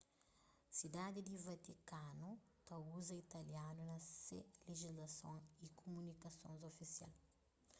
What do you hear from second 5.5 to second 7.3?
y kumunikasons ofisial